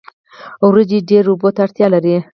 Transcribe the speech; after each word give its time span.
وریجې 0.67 0.99
ډیرو 1.09 1.31
اوبو 1.33 1.49
ته 1.55 1.59
اړتیا 1.65 1.87
لري 1.93 2.15